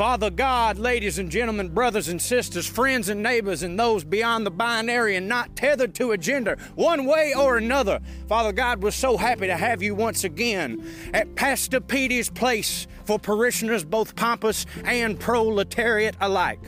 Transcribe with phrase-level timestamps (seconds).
[0.00, 4.50] Father God, ladies and gentlemen, brothers and sisters, friends and neighbors, and those beyond the
[4.50, 8.00] binary and not tethered to a gender, one way or another.
[8.26, 10.82] Father God, we're so happy to have you once again
[11.12, 16.60] at Pastor Petey's place for parishioners both pompous and proletariat alike.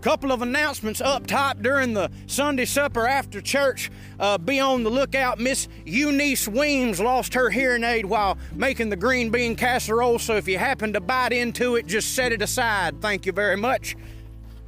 [0.00, 3.90] Couple of announcements up top during the Sunday supper after church.
[4.20, 5.40] Uh, be on the lookout.
[5.40, 10.46] Miss Eunice Weems lost her hearing aid while making the green bean casserole, so if
[10.46, 13.00] you happen to bite into it, just set it aside.
[13.02, 13.96] Thank you very much.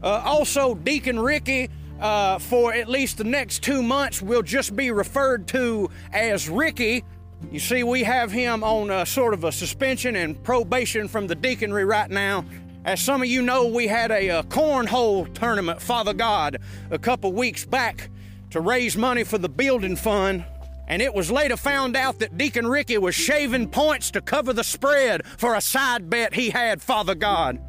[0.02, 4.90] Uh, also, Deacon Ricky, uh, for at least the next two months, will just be
[4.90, 7.04] referred to as Ricky.
[7.52, 11.36] You see, we have him on a, sort of a suspension and probation from the
[11.36, 12.44] deaconry right now.
[12.84, 16.58] As some of you know, we had a, a cornhole tournament, Father God,
[16.90, 18.08] a couple weeks back
[18.50, 20.44] to raise money for the building fund.
[20.88, 24.64] And it was later found out that Deacon Ricky was shaving points to cover the
[24.64, 27.60] spread for a side bet he had, Father God.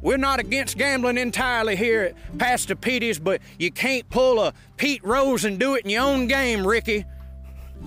[0.00, 5.04] We're not against gambling entirely here at Pastor Petey's, but you can't pull a Pete
[5.04, 7.04] Rose and do it in your own game, Ricky.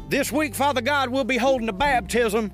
[0.09, 2.51] This week, Father God, we'll be holding a baptism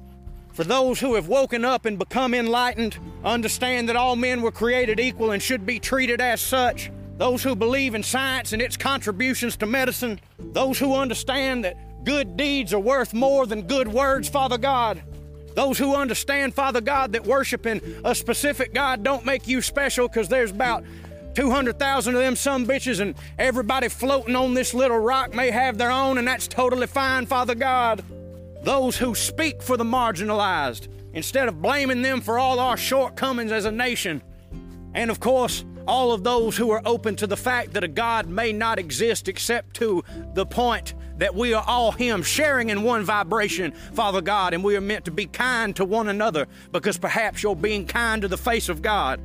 [0.53, 4.99] for those who have woken up and become enlightened, understand that all men were created
[4.99, 6.91] equal and should be treated as such.
[7.17, 10.19] Those who believe in science and its contributions to medicine.
[10.39, 15.01] Those who understand that good deeds are worth more than good words, Father God.
[15.55, 20.27] Those who understand, Father God, that worshiping a specific God don't make you special because
[20.27, 20.83] there's about
[21.33, 25.91] 200,000 of them some bitches and everybody floating on this little rock may have their
[25.91, 28.03] own and that's totally fine, Father God
[28.63, 33.65] those who speak for the marginalized, instead of blaming them for all our shortcomings as
[33.65, 34.21] a nation.
[34.93, 38.27] And of course, all of those who are open to the fact that a God
[38.27, 43.03] may not exist except to the point that we are all Him, sharing in one
[43.03, 47.43] vibration, Father God, and we are meant to be kind to one another because perhaps
[47.43, 49.19] you're being kind to the face of God.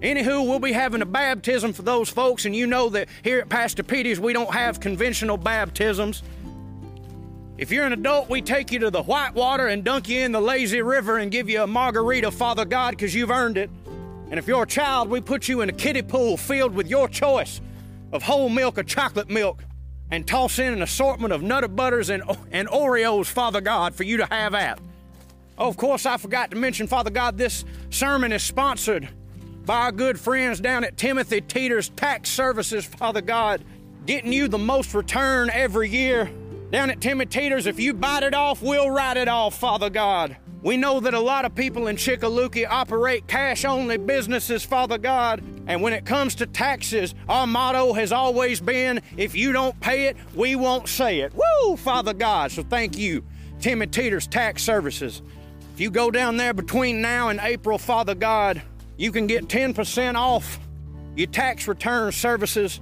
[0.00, 3.48] Anywho, we'll be having a baptism for those folks, and you know that here at
[3.48, 6.22] Pastor Petey's we don't have conventional baptisms.
[7.58, 10.40] If you're an adult, we take you to the Whitewater and dunk you in the
[10.40, 13.68] lazy river and give you a margarita, Father God, because you've earned it.
[14.30, 17.08] And if you're a child, we put you in a kiddie pool filled with your
[17.08, 17.60] choice
[18.12, 19.64] of whole milk or chocolate milk
[20.12, 24.18] and toss in an assortment of Nutter Butters and, and Oreos, Father God, for you
[24.18, 24.78] to have at.
[25.58, 29.08] Oh, of course, I forgot to mention, Father God, this sermon is sponsored
[29.66, 33.64] by our good friends down at Timothy Teeter's Tax Services, Father God,
[34.06, 36.30] getting you the most return every year
[36.70, 40.36] down at Timmy Teeter's, if you bite it off, we'll write it off, Father God.
[40.62, 45.42] We know that a lot of people in Chickaluki operate cash only businesses, Father God.
[45.66, 50.06] And when it comes to taxes, our motto has always been if you don't pay
[50.06, 51.32] it, we won't say it.
[51.34, 52.50] Woo, Father God.
[52.50, 53.24] So thank you,
[53.60, 55.22] Timmy Teeter's Tax Services.
[55.74, 58.60] If you go down there between now and April, Father God,
[58.96, 60.58] you can get 10% off
[61.14, 62.80] your tax return services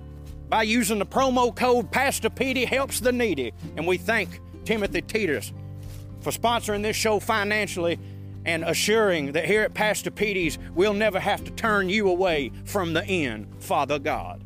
[0.48, 3.52] by using the promo code Pastor Petey helps the needy.
[3.76, 5.52] And we thank Timothy Teeters
[6.20, 7.98] for sponsoring this show financially
[8.44, 12.92] and assuring that here at Pastor Petey's we'll never have to turn you away from
[12.92, 14.42] the end, Father God.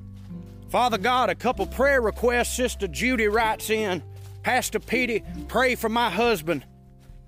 [0.69, 4.03] Father God, a couple prayer requests Sister Judy writes in.
[4.43, 6.65] Pastor Petey, pray for my husband.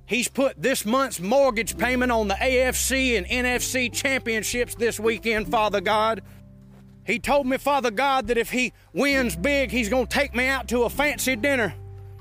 [0.06, 5.80] He's put this month's mortgage payment on the AFC and NFC championships this weekend, Father
[5.80, 6.22] God.
[7.04, 10.46] He told me, Father God, that if he wins big, he's going to take me
[10.46, 11.74] out to a fancy dinner.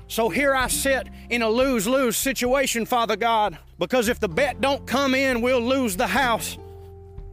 [0.08, 4.60] So here I sit in a lose lose situation, Father God, because if the bet
[4.60, 6.58] don't come in, we'll lose the house.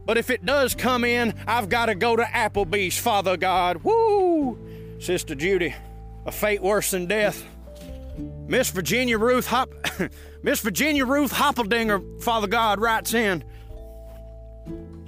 [0.06, 3.84] But if it does come in, I've got to go to Applebee's, Father God.
[3.84, 4.58] Woo!
[4.98, 5.74] Sister Judy,
[6.24, 7.44] a fate worse than death.
[8.48, 9.70] Miss Virginia Ruth Hop
[10.42, 13.44] Miss Virginia Ruth Hoppeldinger, Father God, writes in.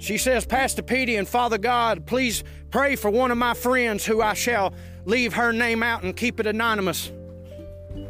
[0.03, 4.21] She says, Pastor Petey and Father God, please pray for one of my friends who
[4.21, 4.73] I shall
[5.05, 7.09] leave her name out and keep it anonymous.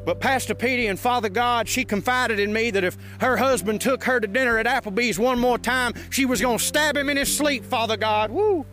[0.04, 4.04] But Pastor Petey and Father God, she confided in me that if her husband took
[4.06, 7.18] her to dinner at Applebee's one more time, she was going to stab him in
[7.18, 8.32] his sleep, Father God.
[8.32, 8.66] Woo!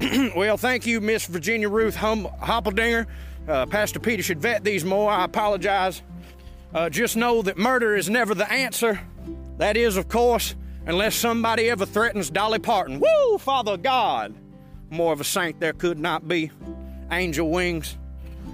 [0.34, 3.06] well, thank you, Miss Virginia Ruth hum- Hoppeldinger.
[3.46, 5.12] Uh, Pastor Petey should vet these more.
[5.12, 6.02] I apologize.
[6.74, 9.00] Uh, just know that murder is never the answer.
[9.58, 10.56] That is, of course,
[10.86, 13.00] unless somebody ever threatens Dolly Parton.
[13.00, 14.34] Woo, Father God!
[14.90, 16.50] More of a saint there could not be.
[17.10, 17.96] Angel wings.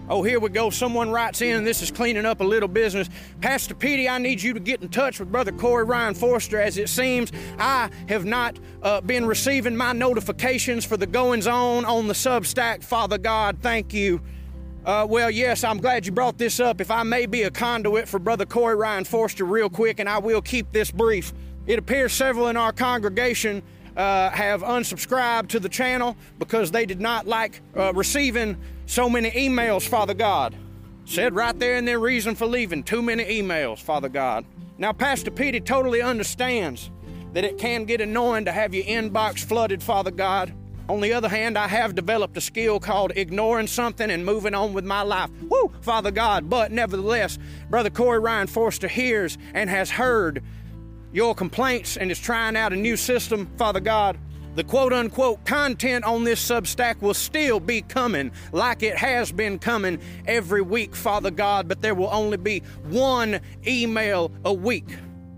[0.09, 0.71] Oh, here we go.
[0.71, 3.09] Someone writes in, this is cleaning up a little business.
[3.41, 6.79] Pastor Petey, I need you to get in touch with Brother Corey Ryan Forrester, as
[6.79, 7.31] it seems
[7.61, 12.83] I have not uh, been receiving my notifications for the goings on on the Substack.
[12.83, 14.21] Father God, thank you.
[14.85, 16.81] Uh, well, yes, I'm glad you brought this up.
[16.81, 20.19] If I may be a conduit for Brother Corey Ryan Forrester, real quick, and I
[20.19, 21.33] will keep this brief.
[21.67, 23.63] It appears several in our congregation
[23.97, 29.31] uh, have unsubscribed to the channel because they did not like uh, receiving so many
[29.33, 30.55] emails, Father God.
[31.05, 34.45] Said right there in their reason for leaving too many emails, Father God.
[34.79, 36.91] Now, Pastor Petey totally understands
[37.33, 40.55] that it can get annoying to have your inbox flooded, Father God.
[40.89, 44.73] On the other hand, I have developed a skill called ignoring something and moving on
[44.73, 45.31] with my life.
[45.43, 46.51] Woo, Father God.
[46.51, 50.43] But nevertheless, Brother Corey Ryan Forrester hears and has heard
[51.13, 54.19] your complaints and is trying out a new system, Father God.
[54.57, 59.59] The quote unquote content on this Substack will still be coming like it has been
[59.59, 64.89] coming every week, Father God, but there will only be one email a week.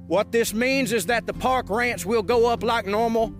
[0.06, 3.34] What this means is that the park rants will go up like normal,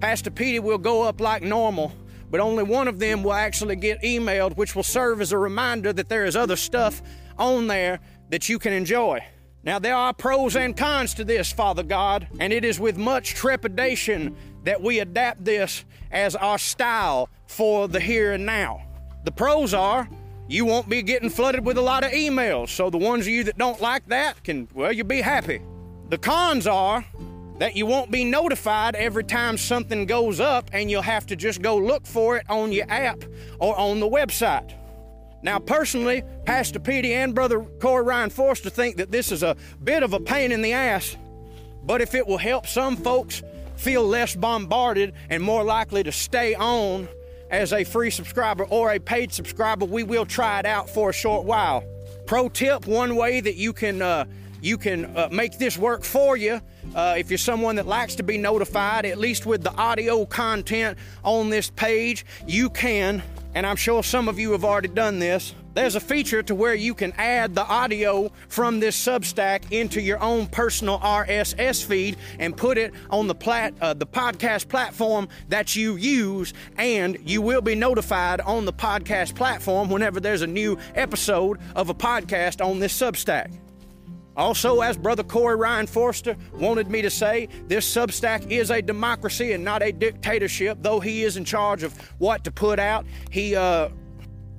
[0.00, 1.92] Pastor Petey will go up like normal,
[2.30, 5.92] but only one of them will actually get emailed, which will serve as a reminder
[5.92, 7.00] that there is other stuff
[7.38, 9.20] on there that you can enjoy.
[9.64, 13.30] Now, there are pros and cons to this, Father God, and it is with much
[13.34, 18.82] trepidation that we adapt this as our style for the here and now.
[19.24, 20.08] The pros are
[20.48, 23.44] you won't be getting flooded with a lot of emails, so the ones of you
[23.44, 25.62] that don't like that can, well, you'll be happy.
[26.10, 27.02] The cons are
[27.58, 31.62] that you won't be notified every time something goes up and you'll have to just
[31.62, 33.24] go look for it on your app
[33.58, 34.74] or on the website.
[35.44, 40.02] Now, personally, Pastor Petey and Brother Corey Ryan Forrester think that this is a bit
[40.02, 41.18] of a pain in the ass,
[41.84, 43.42] but if it will help some folks
[43.76, 47.06] feel less bombarded and more likely to stay on
[47.50, 51.12] as a free subscriber or a paid subscriber, we will try it out for a
[51.12, 51.84] short while.
[52.24, 54.24] Pro tip one way that you can uh,
[54.62, 56.58] you can uh, make this work for you
[56.94, 60.96] uh, if you're someone that likes to be notified, at least with the audio content
[61.22, 63.22] on this page, you can,
[63.54, 65.54] and I'm sure some of you have already done this.
[65.74, 70.20] There's a feature to where you can add the audio from this Substack into your
[70.20, 75.74] own personal RSS feed and put it on the plat, uh, the podcast platform that
[75.74, 80.78] you use, and you will be notified on the podcast platform whenever there's a new
[80.94, 83.50] episode of a podcast on this Substack.
[84.36, 89.52] Also, as Brother Corey Ryan Forrester wanted me to say, this Substack is a democracy
[89.52, 90.78] and not a dictatorship.
[90.80, 93.90] Though he is in charge of what to put out, he uh,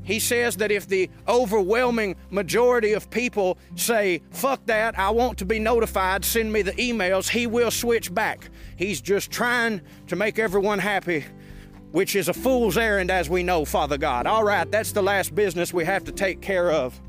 [0.06, 5.45] he says that if the overwhelming majority of people say, fuck that, I want to
[5.45, 8.50] be notified, send me the emails, he will switch back.
[8.77, 11.25] He's just trying to make everyone happy,
[11.92, 14.27] which is a fool's errand, as we know, Father God.
[14.27, 17.01] All right, that's the last business we have to take care of.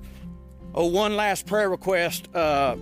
[0.78, 2.28] Oh, one last prayer request.
[2.34, 2.76] Uh,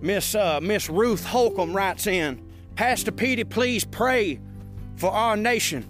[0.00, 2.42] Miss uh, Miss Ruth Holcomb writes in,
[2.74, 4.40] Pastor Petey, please pray
[4.96, 5.84] for our nation,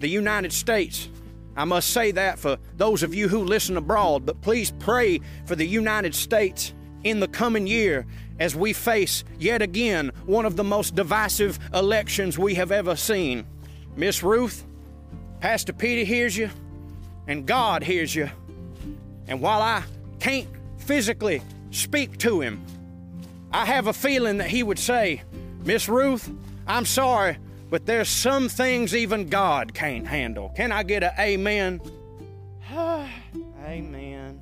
[0.00, 1.08] the United States.
[1.56, 5.54] I must say that for those of you who listen abroad, but please pray for
[5.54, 8.04] the United States in the coming year
[8.40, 13.46] as we face yet again one of the most divisive elections we have ever seen.
[13.94, 14.66] Miss Ruth,
[15.38, 16.50] Pastor Petey hears you,
[17.28, 18.28] and God hears you.
[19.28, 19.84] And while I
[20.18, 20.48] can't
[20.80, 22.64] physically speak to him,
[23.52, 25.22] I have a feeling that he would say,
[25.64, 26.30] Miss Ruth,
[26.66, 27.38] I'm sorry,
[27.68, 30.50] but there's some things even God can't handle.
[30.50, 31.80] Can I get an amen?
[32.72, 34.40] amen.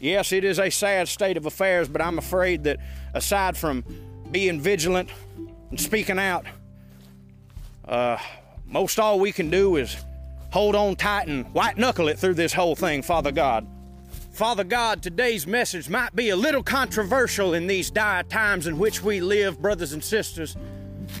[0.00, 2.78] Yes, it is a sad state of affairs, but I'm afraid that
[3.14, 3.84] aside from
[4.30, 5.10] being vigilant
[5.70, 6.46] and speaking out,
[7.86, 8.18] uh,
[8.66, 9.96] most all we can do is
[10.52, 13.66] hold on tight and white knuckle it through this whole thing, Father God.
[14.34, 19.00] Father God, today's message might be a little controversial in these dire times in which
[19.00, 20.56] we live, brothers and sisters,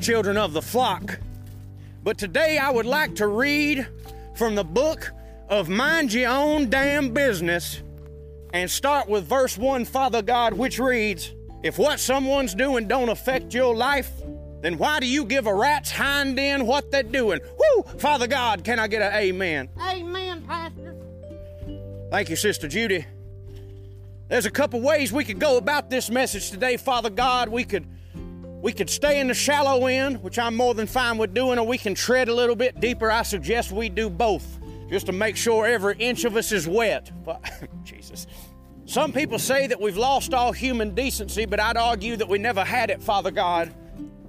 [0.00, 1.20] children of the flock.
[2.02, 3.86] But today I would like to read
[4.34, 5.12] from the book
[5.48, 7.84] of Mind Your Own Damn Business
[8.52, 13.54] and start with verse 1, Father God, which reads If what someone's doing don't affect
[13.54, 14.10] your life,
[14.60, 17.38] then why do you give a rat's hind end what they're doing?
[17.58, 17.82] Whoo!
[17.96, 19.68] Father God, can I get an amen?
[19.80, 20.13] Amen.
[22.14, 23.04] Thank you, Sister Judy.
[24.28, 27.48] There's a couple ways we could go about this message today, Father God.
[27.48, 27.88] We could
[28.62, 31.66] we could stay in the shallow end, which I'm more than fine with doing, or
[31.66, 33.10] we can tread a little bit deeper.
[33.10, 34.46] I suggest we do both,
[34.88, 37.10] just to make sure every inch of us is wet.
[37.82, 38.28] Jesus.
[38.84, 42.62] Some people say that we've lost all human decency, but I'd argue that we never
[42.62, 43.74] had it, Father God.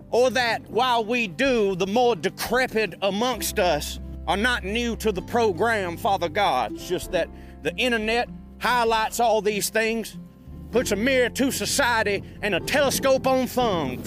[0.09, 5.21] Or that while we do, the more decrepit amongst us are not new to the
[5.21, 6.71] program, Father God.
[6.71, 7.29] It's just that
[7.65, 8.29] the internet
[8.59, 10.17] highlights all these things,
[10.69, 14.03] puts a mirror to society and a telescope on thumb.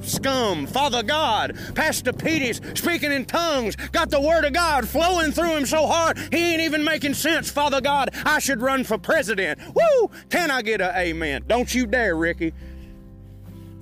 [0.00, 5.54] scum, Father God, Pastor Petey's speaking in tongues, got the Word of God flowing through
[5.54, 7.50] him so hard he ain't even making sense.
[7.50, 9.60] Father God, I should run for president.
[9.74, 10.10] Woo!
[10.30, 11.44] Can I get a amen?
[11.46, 12.54] Don't you dare, Ricky.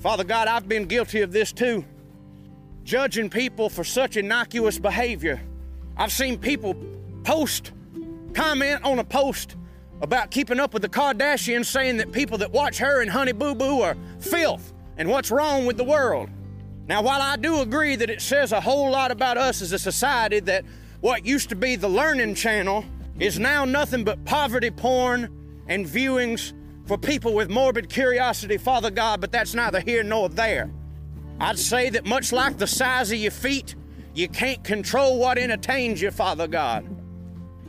[0.00, 1.84] Father God, I've been guilty of this too.
[2.82, 5.40] Judging people for such innocuous behavior.
[5.96, 6.74] I've seen people
[7.22, 7.70] post,
[8.34, 9.56] comment on a post
[10.00, 13.54] about keeping up with the Kardashians, saying that people that watch her and Honey Boo
[13.54, 16.28] Boo are filth and what's wrong with the world.
[16.88, 19.78] Now, while I do agree that it says a whole lot about us as a
[19.78, 20.64] society that
[21.00, 22.84] what used to be the learning channel
[23.18, 26.52] is now nothing but poverty porn and viewings
[26.86, 30.70] for people with morbid curiosity, Father God, but that's neither here nor there.
[31.38, 33.76] I'd say that much like the size of your feet,
[34.14, 37.01] you can't control what entertains you, Father God.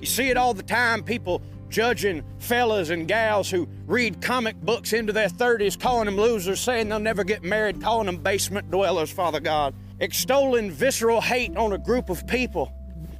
[0.04, 4.92] You see it all the time, people judging fellas and gals who read comic books
[4.92, 9.10] into their 30s, calling them losers, saying they'll never get married, calling them basement dwellers,
[9.10, 9.74] Father God.
[10.02, 12.70] Extolling visceral hate on a group of people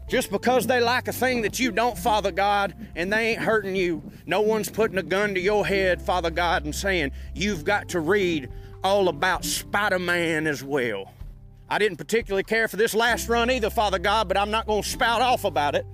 [0.10, 3.78] just because they like a thing that you don't, Father God, and they ain't hurting
[3.78, 4.04] you.
[4.26, 8.02] No one's putting a gun to your head, Father God, and saying, you've got to
[8.02, 8.50] read
[8.84, 11.14] all about Spider Man as well.
[11.70, 14.84] I didn't particularly care for this last run either, Father God, but I'm not going
[14.84, 15.86] to spout off about it.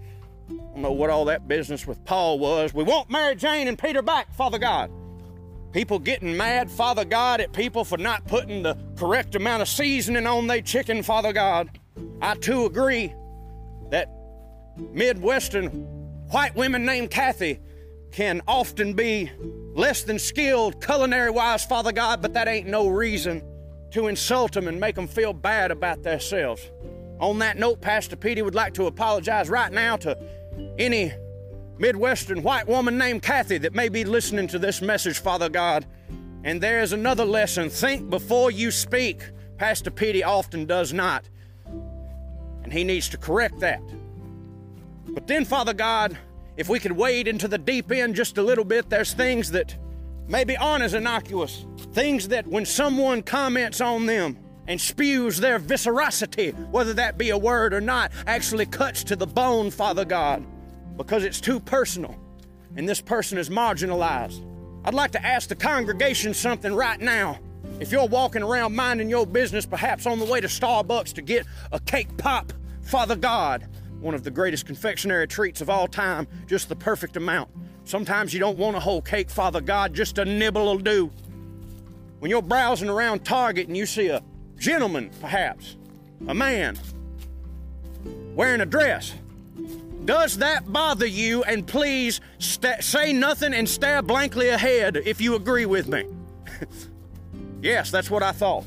[0.73, 2.73] Don't know what all that business with Paul was.
[2.73, 4.91] We want Mary Jane and Peter back, Father God.
[5.71, 10.25] People getting mad, Father God, at people for not putting the correct amount of seasoning
[10.25, 11.69] on their chicken, Father God.
[12.21, 13.13] I too agree
[13.91, 14.09] that
[14.77, 15.67] Midwestern
[16.31, 17.59] white women named Kathy
[18.11, 19.31] can often be
[19.73, 23.43] less than skilled culinary wise, Father God, but that ain't no reason
[23.91, 26.71] to insult them and make them feel bad about themselves.
[27.19, 30.17] On that note, Pastor Petey would like to apologize right now to
[30.77, 31.13] any
[31.77, 35.85] Midwestern white woman named Kathy that may be listening to this message, Father God.
[36.43, 39.23] And there's another lesson think before you speak.
[39.57, 41.27] Pastor Petey often does not.
[42.63, 43.81] And he needs to correct that.
[45.07, 46.17] But then, Father God,
[46.57, 49.75] if we could wade into the deep end just a little bit, there's things that
[50.27, 51.65] maybe aren't as innocuous.
[51.93, 54.37] Things that when someone comments on them
[54.69, 59.27] and spews their viscerosity, whether that be a word or not, actually cuts to the
[59.27, 60.45] bone, Father God,
[60.95, 62.15] because it's too personal
[62.77, 64.45] and this person is marginalized.
[64.85, 67.39] I'd like to ask the congregation something right now.
[67.79, 71.47] If you're walking around minding your business, perhaps on the way to Starbucks to get
[71.71, 73.67] a cake pop, Father God,
[73.99, 77.49] one of the greatest confectionery treats of all time, just the perfect amount.
[77.85, 81.11] Sometimes you don't want a whole cake, Father God, just a nibble will do.
[82.19, 84.21] When you're browsing around Target and you see a
[84.59, 85.77] gentleman, perhaps,
[86.27, 86.77] a man,
[88.35, 89.13] wearing a dress,
[90.05, 91.43] does that bother you?
[91.43, 96.05] And please st- say nothing and stare blankly ahead if you agree with me.
[97.61, 98.65] yes, that's what I thought.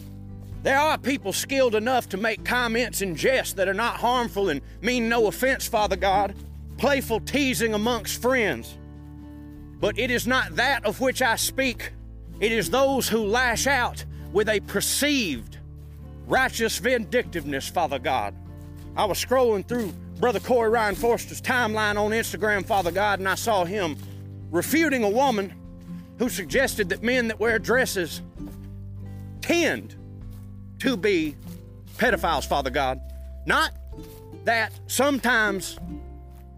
[0.63, 4.61] There are people skilled enough to make comments and jests that are not harmful and
[4.81, 6.37] mean no offense, Father God.
[6.79, 8.79] Playful teasing amongst friends.
[9.81, 11.93] But it is not that of which I speak.
[12.39, 15.59] It is those who lash out with a perceived
[16.33, 18.35] righteous vindictiveness, Father God.
[18.97, 23.35] I was scrolling through Brother Corey Ryan Forrester's timeline on Instagram, Father God, and I
[23.35, 23.99] saw him
[24.51, 25.53] refuting a woman
[26.19, 28.23] who suggested that men that wear dresses
[29.43, 29.95] tend
[30.79, 31.37] to be
[31.99, 32.99] pedophiles, Father God.
[33.45, 33.73] Not
[34.45, 35.79] that sometimes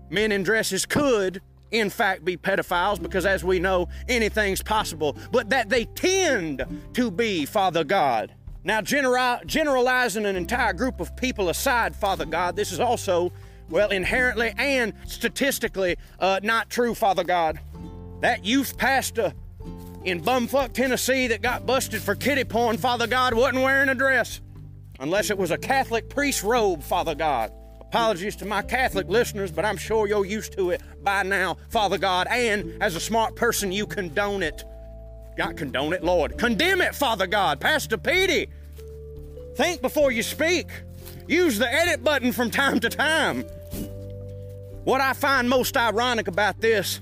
[0.09, 5.50] men in dresses could, in fact, be pedophiles, because as we know, anything's possible, but
[5.50, 8.33] that they tend to be, Father God.
[8.64, 13.30] Now, generalizing an entire group of people aside, Father God, this is also,
[13.68, 17.61] well, inherently and statistically uh, not true, Father God.
[18.21, 19.35] That youth pastor
[20.04, 24.40] in bumfuck Tennessee that got busted for kitty porn, Father God, wasn't wearing a dress.
[24.99, 27.52] Unless it was a Catholic priest robe, Father God.
[27.80, 31.99] Apologies to my Catholic listeners, but I'm sure you're used to it by now, Father
[31.99, 32.28] God.
[32.28, 34.64] And as a smart person, you condone it.
[35.37, 36.38] Not condone it, Lord.
[36.38, 37.61] Condemn it, Father God.
[37.61, 38.49] Pastor Petey.
[39.57, 40.69] Think before you speak.
[41.26, 43.43] Use the edit button from time to time.
[44.85, 47.00] What I find most ironic about this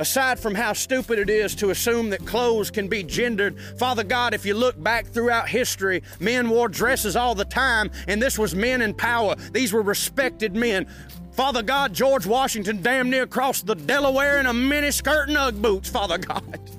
[0.00, 4.32] Aside from how stupid it is to assume that clothes can be gendered, Father God,
[4.32, 8.54] if you look back throughout history, men wore dresses all the time, and this was
[8.54, 9.34] men in power.
[9.52, 10.86] These were respected men.
[11.32, 15.88] Father God, George Washington damn near crossed the Delaware in a miniskirt and Ugg boots,
[15.88, 16.60] Father God.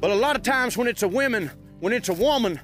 [0.00, 2.58] But a lot of times when it's a woman, when it's a woman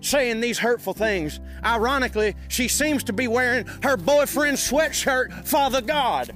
[0.00, 6.34] saying these hurtful things, ironically, she seems to be wearing her boyfriend's sweatshirt, Father God.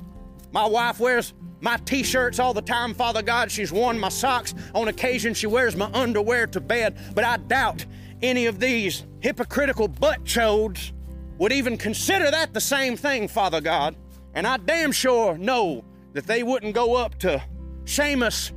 [0.52, 3.50] My wife wears my t shirts all the time, Father God.
[3.50, 4.54] She's worn my socks.
[4.75, 6.99] On occasion, she wears my underwear to bed.
[7.14, 7.87] But I doubt
[8.21, 10.92] any of these hypocritical butt chodes
[11.38, 13.97] would even consider that the same thing, Father God.
[14.35, 17.42] And I damn sure know that they wouldn't go up to
[17.85, 18.52] Seamus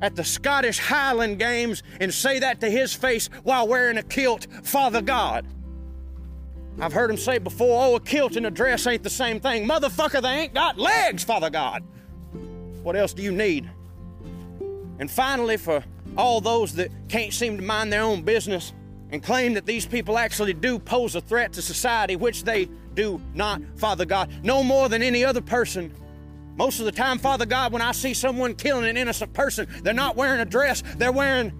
[0.00, 4.46] at the Scottish Highland Games and say that to his face while wearing a kilt,
[4.62, 5.46] Father God.
[6.78, 9.66] I've heard him say before, oh, a kilt and a dress ain't the same thing.
[9.66, 11.82] Motherfucker, they ain't got legs, Father God.
[12.82, 13.70] What else do you need?
[14.98, 15.82] And finally, for
[16.16, 18.72] all those that can't seem to mind their own business
[19.10, 23.20] and claim that these people actually do pose a threat to society, which they do
[23.34, 25.94] not, Father God, no more than any other person.
[26.56, 29.92] Most of the time, Father God, when I see someone killing an innocent person, they're
[29.92, 31.52] not wearing a dress, they're wearing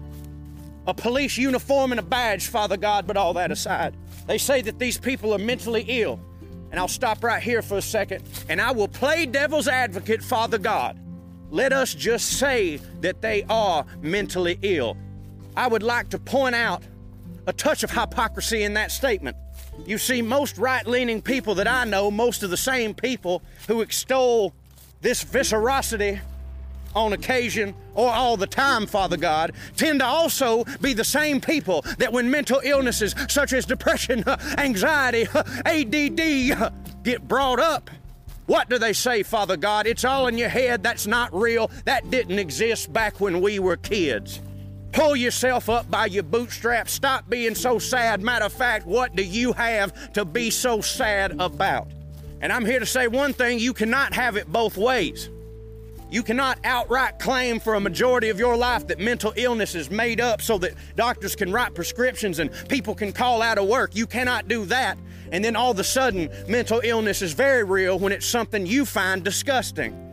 [0.87, 3.95] a police uniform and a badge, Father God, but all that aside.
[4.25, 6.19] They say that these people are mentally ill.
[6.71, 10.57] And I'll stop right here for a second and I will play devil's advocate, Father
[10.57, 10.99] God.
[11.49, 14.97] Let us just say that they are mentally ill.
[15.55, 16.83] I would like to point out
[17.45, 19.37] a touch of hypocrisy in that statement.
[19.85, 23.81] You see, most right leaning people that I know, most of the same people who
[23.81, 24.53] extol
[25.01, 26.19] this viscerosity
[26.95, 31.83] on occasion or all the time, Father God, tend to also be the same people
[31.99, 34.23] that when mental illnesses such as depression,
[34.57, 35.27] anxiety,
[35.65, 36.73] ADD
[37.03, 37.89] get brought up,
[38.47, 39.87] what do they say, Father God?
[39.87, 40.81] It's all in your head.
[40.81, 41.69] That's not real.
[41.83, 44.39] That didn't exist back when we were kids.
[44.93, 46.93] Pull yourself up by your bootstraps.
[46.93, 48.21] Stop being so sad.
[48.21, 51.89] Matter of fact, what do you have to be so sad about?
[52.41, 55.29] And I'm here to say one thing you cannot have it both ways.
[56.09, 60.21] You cannot outright claim for a majority of your life that mental illness is made
[60.21, 63.93] up so that doctors can write prescriptions and people can call out of work.
[63.93, 64.97] You cannot do that.
[65.33, 68.85] And then all of a sudden, mental illness is very real when it's something you
[68.85, 70.03] find disgusting.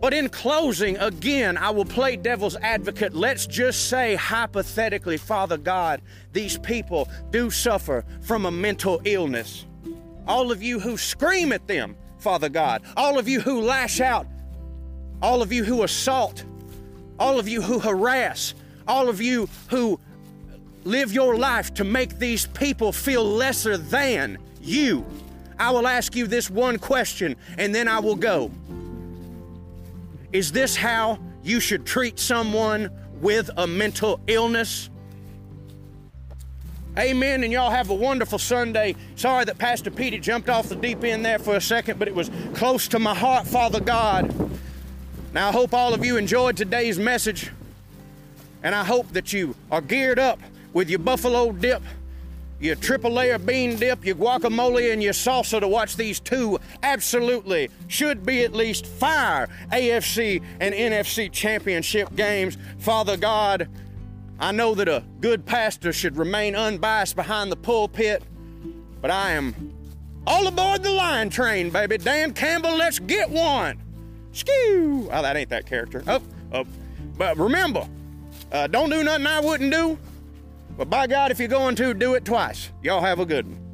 [0.00, 3.14] But in closing, again, I will play devil's advocate.
[3.14, 9.64] Let's just say, hypothetically, Father God, these people do suffer from a mental illness.
[10.26, 14.26] All of you who scream at them, Father God, all of you who lash out
[15.22, 16.44] all of you who assault,
[17.18, 18.54] all of you who harass,
[18.86, 19.98] all of you who
[20.84, 25.04] live your life to make these people feel lesser than you.
[25.58, 28.50] I will ask you this one question and then I will go.
[30.32, 34.90] Is this how you should treat someone with a mental illness?
[36.98, 37.44] Amen.
[37.44, 38.96] And y'all have a wonderful Sunday.
[39.16, 42.14] Sorry that Pastor Petey jumped off the deep end there for a second, but it
[42.14, 44.34] was close to my heart, Father God.
[45.34, 47.50] Now, I hope all of you enjoyed today's message,
[48.62, 50.40] and I hope that you are geared up
[50.72, 51.82] with your buffalo dip,
[52.60, 57.68] your triple layer bean dip, your guacamole, and your salsa to watch these two absolutely
[57.88, 62.56] should be at least fire AFC and NFC championship games.
[62.78, 63.68] Father God,
[64.38, 68.22] I know that a good pastor should remain unbiased behind the pulpit,
[69.00, 69.72] but I am
[70.26, 71.98] all aboard the Lion train, baby.
[71.98, 73.82] Dan Campbell, let's get one.
[74.32, 75.08] Skew!
[75.10, 76.02] Oh, that ain't that character.
[76.06, 76.20] Oh,
[76.52, 76.66] oh.
[77.16, 77.88] But remember,
[78.52, 79.98] uh, don't do nothing I wouldn't do.
[80.76, 82.70] But by God, if you're going to, do it twice.
[82.82, 83.65] Y'all have a good one.